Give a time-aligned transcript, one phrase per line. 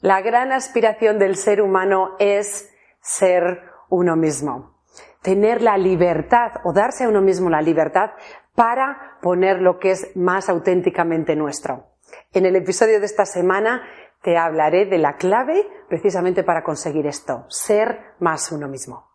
[0.00, 2.72] La gran aspiración del ser humano es
[3.02, 4.80] ser uno mismo.
[5.20, 8.12] Tener la libertad o darse a uno mismo la libertad
[8.54, 11.90] para poner lo que es más auténticamente nuestro.
[12.32, 13.82] En el episodio de esta semana
[14.22, 19.09] te hablaré de la clave precisamente para conseguir esto, ser más uno mismo.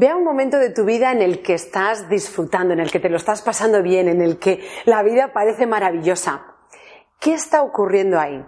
[0.00, 3.08] Vea un momento de tu vida en el que estás disfrutando, en el que te
[3.08, 6.54] lo estás pasando bien, en el que la vida parece maravillosa.
[7.18, 8.46] ¿Qué está ocurriendo ahí?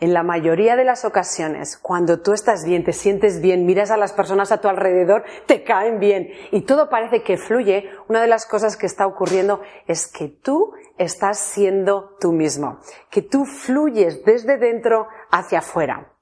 [0.00, 3.96] En la mayoría de las ocasiones, cuando tú estás bien, te sientes bien, miras a
[3.96, 8.28] las personas a tu alrededor, te caen bien y todo parece que fluye, una de
[8.28, 14.26] las cosas que está ocurriendo es que tú estás siendo tú mismo, que tú fluyes
[14.26, 16.12] desde dentro hacia afuera.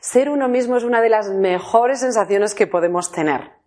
[0.00, 3.59] Ser uno mismo es una de las mejores sensaciones que podemos tener.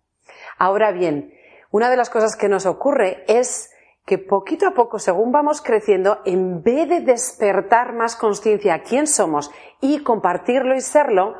[0.58, 1.34] Ahora bien,
[1.70, 3.70] una de las cosas que nos ocurre es
[4.06, 9.06] que poquito a poco, según vamos creciendo, en vez de despertar más conciencia a quién
[9.06, 11.34] somos y compartirlo y serlo,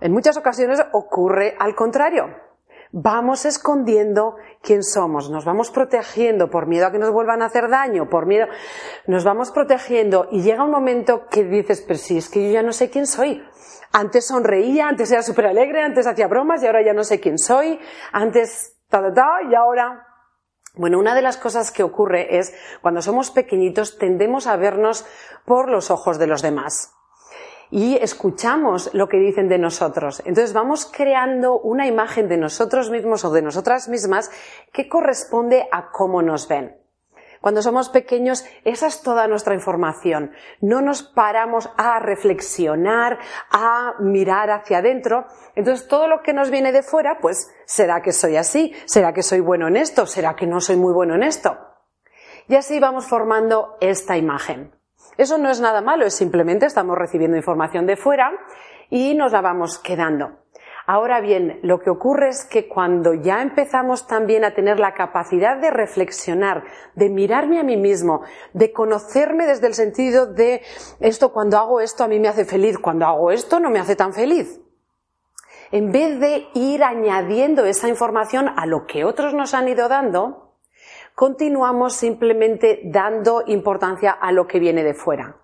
[0.00, 2.28] en muchas ocasiones ocurre al contrario.
[2.96, 7.68] Vamos escondiendo quién somos, nos vamos protegiendo por miedo a que nos vuelvan a hacer
[7.68, 8.46] daño, por miedo,
[9.08, 12.62] nos vamos protegiendo y llega un momento que dices, pero si es que yo ya
[12.62, 13.42] no sé quién soy.
[13.90, 17.36] Antes sonreía, antes era súper alegre, antes hacía bromas y ahora ya no sé quién
[17.36, 17.80] soy,
[18.12, 20.06] antes ta, ta, ta, y ahora
[20.76, 25.04] bueno, una de las cosas que ocurre es cuando somos pequeñitos tendemos a vernos
[25.44, 26.94] por los ojos de los demás
[27.70, 30.20] y escuchamos lo que dicen de nosotros.
[30.24, 34.30] Entonces vamos creando una imagen de nosotros mismos o de nosotras mismas
[34.72, 36.76] que corresponde a cómo nos ven.
[37.44, 40.32] Cuando somos pequeños, esa es toda nuestra información.
[40.62, 43.18] No nos paramos a reflexionar,
[43.50, 45.26] a mirar hacia adentro.
[45.54, 48.72] Entonces, todo lo que nos viene de fuera, pues, ¿será que soy así?
[48.86, 50.06] ¿Será que soy bueno en esto?
[50.06, 51.58] ¿Será que no soy muy bueno en esto?
[52.48, 54.72] Y así vamos formando esta imagen.
[55.16, 58.32] Eso no es nada malo, es simplemente estamos recibiendo información de fuera
[58.90, 60.44] y nos la vamos quedando.
[60.86, 65.56] Ahora bien, lo que ocurre es que cuando ya empezamos también a tener la capacidad
[65.56, 66.64] de reflexionar,
[66.94, 68.20] de mirarme a mí mismo,
[68.52, 70.60] de conocerme desde el sentido de
[71.00, 73.96] esto, cuando hago esto a mí me hace feliz, cuando hago esto no me hace
[73.96, 74.60] tan feliz.
[75.72, 80.43] En vez de ir añadiendo esa información a lo que otros nos han ido dando,
[81.14, 85.36] continuamos simplemente dando importancia a lo que viene de fuera.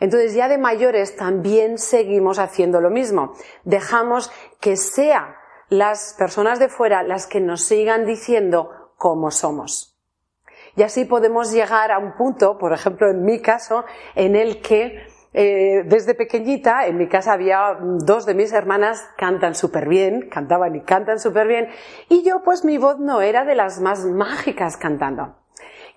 [0.00, 3.34] Entonces ya de mayores también seguimos haciendo lo mismo.
[3.64, 5.36] Dejamos que sea
[5.68, 9.96] las personas de fuera las que nos sigan diciendo cómo somos.
[10.76, 15.06] Y así podemos llegar a un punto, por ejemplo, en mi caso, en el que
[15.38, 20.74] eh, desde pequeñita, en mi casa había dos de mis hermanas cantan súper bien, cantaban
[20.74, 21.68] y cantan súper bien,
[22.08, 25.36] y yo pues mi voz no era de las más mágicas cantando.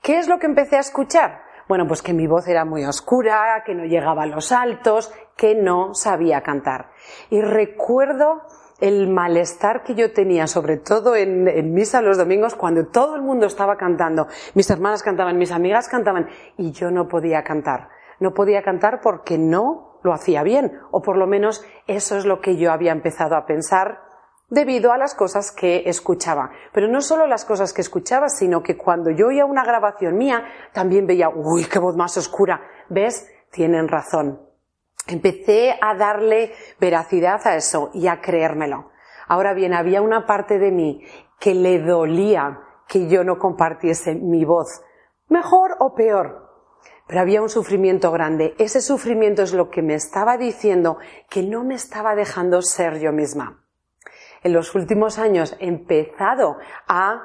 [0.02, 1.40] ¿Qué es lo que empecé a escuchar?
[1.70, 5.56] Bueno, pues que mi voz era muy oscura, que no llegaba a los altos, que
[5.56, 6.90] no sabía cantar.
[7.30, 8.42] Y recuerdo
[8.82, 13.48] el malestar que yo tenía, sobre todo en, misa los domingos, cuando todo el mundo
[13.48, 14.28] estaba cantando.
[14.54, 16.28] Mis hermanas cantaban, mis amigas cantaban,
[16.58, 17.99] y yo no podía cantar.
[18.20, 22.40] No podía cantar porque no lo hacía bien, o por lo menos eso es lo
[22.42, 24.02] que yo había empezado a pensar
[24.50, 26.52] debido a las cosas que escuchaba.
[26.74, 30.44] Pero no solo las cosas que escuchaba, sino que cuando yo oía una grabación mía,
[30.74, 32.62] también veía, uy, qué voz más oscura.
[32.90, 33.30] ¿Ves?
[33.52, 34.42] Tienen razón.
[35.08, 38.92] Empecé a darle veracidad a eso y a creérmelo.
[39.28, 41.04] Ahora bien, había una parte de mí
[41.40, 44.82] que le dolía que yo no compartiese mi voz,
[45.28, 46.49] mejor o peor.
[47.10, 48.56] Pero había un sufrimiento grande.
[48.58, 53.12] Ese sufrimiento es lo que me estaba diciendo que no me estaba dejando ser yo
[53.12, 53.66] misma
[54.44, 56.58] en los últimos años he empezado
[56.88, 57.22] a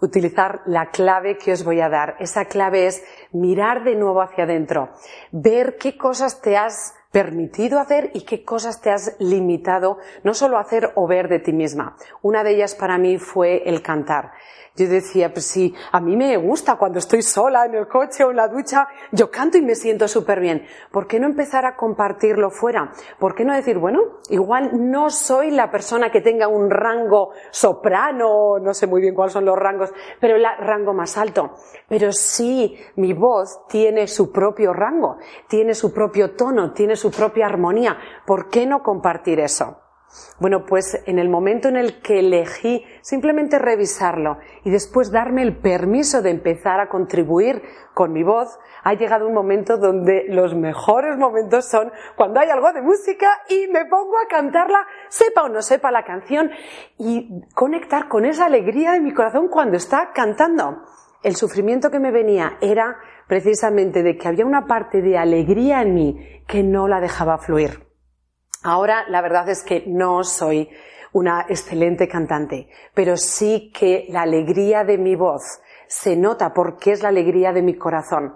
[0.00, 2.16] utilizar la clave que os voy a dar.
[2.18, 4.90] Esa clave es mirar de nuevo hacia adentro,
[5.30, 10.56] ver qué cosas te has permitido hacer y qué cosas te has limitado no solo
[10.56, 11.96] a hacer o ver de ti misma.
[12.22, 14.32] Una de ellas para mí fue el cantar.
[14.74, 18.30] Yo decía, pues sí, a mí me gusta cuando estoy sola en el coche o
[18.30, 20.64] en la ducha, yo canto y me siento súper bien.
[20.90, 22.90] ¿Por qué no empezar a compartirlo fuera?
[23.18, 24.00] ¿Por qué no decir, bueno,
[24.30, 29.34] igual no soy la persona que tenga un rango soprano, no sé muy bien cuáles
[29.34, 31.50] son los rangos, pero el rango más alto.
[31.86, 35.18] Pero sí, mi voz tiene su propio rango,
[35.48, 37.98] tiene su propio tono, tiene su propia armonía.
[38.26, 39.78] ¿Por qué no compartir eso?
[40.38, 45.56] Bueno, pues en el momento en el que elegí simplemente revisarlo y después darme el
[45.56, 47.62] permiso de empezar a contribuir
[47.94, 52.72] con mi voz, ha llegado un momento donde los mejores momentos son cuando hay algo
[52.72, 56.50] de música y me pongo a cantarla, sepa o no sepa la canción,
[56.98, 60.82] y conectar con esa alegría de mi corazón cuando está cantando.
[61.22, 62.96] El sufrimiento que me venía era
[63.32, 67.88] precisamente de que había una parte de alegría en mí que no la dejaba fluir.
[68.62, 70.68] Ahora la verdad es que no soy
[71.14, 77.02] una excelente cantante, pero sí que la alegría de mi voz se nota porque es
[77.02, 78.34] la alegría de mi corazón.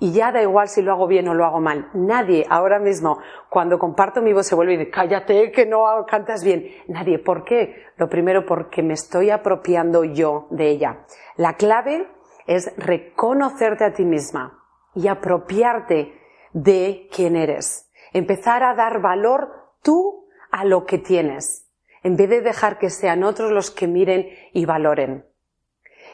[0.00, 1.90] Y ya da igual si lo hago bien o lo hago mal.
[1.94, 6.42] Nadie ahora mismo, cuando comparto mi voz, se vuelve y dice, cállate, que no cantas
[6.42, 6.66] bien.
[6.88, 7.20] Nadie.
[7.20, 7.84] ¿Por qué?
[7.98, 11.04] Lo primero, porque me estoy apropiando yo de ella.
[11.36, 12.08] La clave
[12.46, 14.62] es reconocerte a ti misma
[14.94, 16.20] y apropiarte
[16.52, 19.50] de quién eres empezar a dar valor
[19.82, 21.68] tú a lo que tienes,
[22.02, 25.26] en vez de dejar que sean otros los que miren y valoren.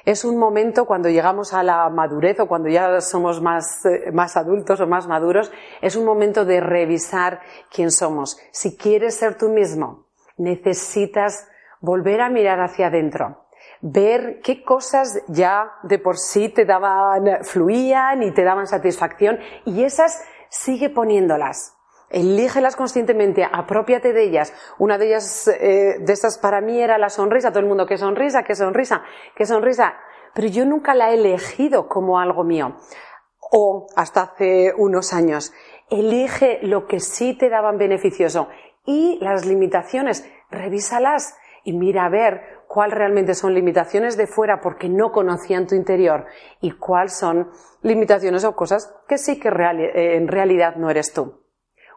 [0.06, 4.38] Es un momento cuando llegamos a la madurez o cuando ya somos más, eh, más
[4.38, 7.41] adultos o más maduros, es un momento de revisar
[7.71, 8.38] quién somos.
[8.50, 10.06] Si quieres ser tú mismo,
[10.38, 11.47] necesitas
[11.82, 13.44] volver a mirar hacia adentro,
[13.81, 19.85] ver qué cosas ya de por sí te daban, fluían y te daban satisfacción y
[19.85, 21.77] esas sigue poniéndolas.
[22.11, 24.53] Elígelas conscientemente, apropiate de ellas.
[24.79, 27.50] Una de ellas, eh, de estas para mí era la sonrisa.
[27.50, 29.03] Todo el mundo, qué sonrisa, qué sonrisa,
[29.37, 29.94] qué sonrisa.
[30.35, 32.77] Pero yo nunca la he elegido como algo mío.
[33.53, 35.53] O hasta hace unos años.
[35.88, 38.49] Elige lo que sí te daban beneficioso.
[38.85, 44.88] Y las limitaciones, revísalas y mira a ver cuál realmente son limitaciones de fuera porque
[44.88, 46.26] no conocían tu interior
[46.61, 47.50] y cuáles son
[47.82, 51.43] limitaciones o cosas que sí que eh, en realidad no eres tú.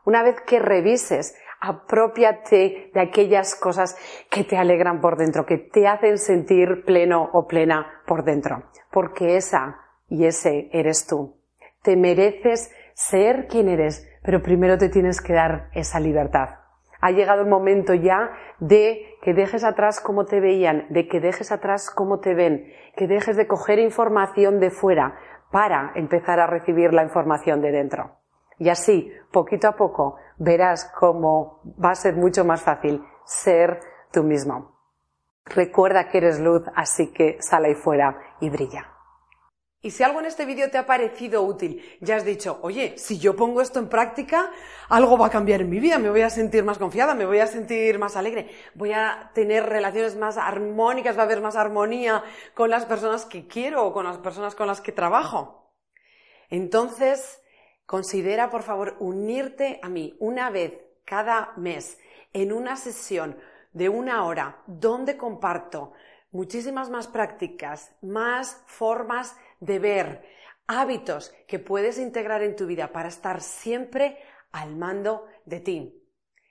[0.04, 3.96] Una vez que revises, apropiate de aquellas cosas
[4.32, 9.38] que te alegran por dentro, que te hacen sentir pleno o plena por dentro, porque
[9.38, 9.78] esa
[10.08, 11.38] y ese eres tú.
[11.84, 16.63] Te mereces ser quien eres, pero primero te tienes que dar esa libertad.
[17.06, 21.52] Ha llegado el momento ya de que dejes atrás cómo te veían, de que dejes
[21.52, 25.14] atrás cómo te ven, que dejes de coger información de fuera
[25.52, 28.20] para empezar a recibir la información de dentro.
[28.58, 33.82] Y así, poquito a poco, verás cómo va a ser mucho más fácil ser
[34.14, 34.78] tú mismo.
[35.44, 38.88] Recuerda que eres luz, así que sal ahí fuera y brilla.
[39.84, 43.20] Y si algo en este vídeo te ha parecido útil, ya has dicho, oye, si
[43.20, 44.52] yo pongo esto en práctica,
[44.90, 47.38] algo va a cambiar en mi vida, me voy a sentir más confiada, me voy
[47.38, 52.24] a sentir más alegre, voy a tener relaciones más armónicas, va a haber más armonía
[52.56, 55.70] con las personas que quiero o con las personas con las que trabajo.
[56.50, 57.44] Entonces,
[57.86, 62.00] Considera, por favor, unirte a mí una vez cada mes
[62.32, 63.38] en una sesión
[63.74, 65.92] de una hora donde comparto
[66.32, 70.24] muchísimas más prácticas, más formas de ver,
[70.68, 74.18] hábitos que puedes integrar en tu vida para estar siempre
[74.52, 76.00] al mando de ti.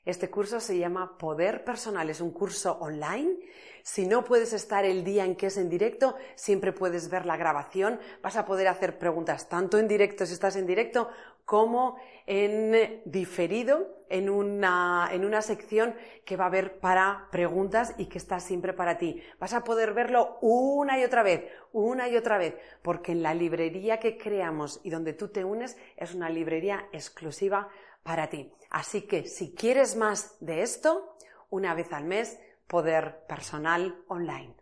[0.05, 3.39] Este curso se llama Poder Personal, es un curso online.
[3.85, 7.37] Si no puedes estar el día en que es en directo, siempre puedes ver la
[7.37, 8.01] grabación.
[8.21, 11.09] Vas a poder hacer preguntas tanto en directo si estás en directo
[11.45, 11.97] como
[12.27, 15.95] en diferido en una, en una sección
[16.25, 19.23] que va a haber para preguntas y que está siempre para ti.
[19.39, 23.35] Vas a poder verlo una y otra vez, una y otra vez, porque en la
[23.35, 27.69] librería que creamos y donde tú te unes es una librería exclusiva
[28.03, 28.53] para ti.
[28.71, 31.17] Así que si quieres más de esto,
[31.49, 34.62] una vez al mes, poder personal online.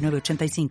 [0.00, 0.70] 906985.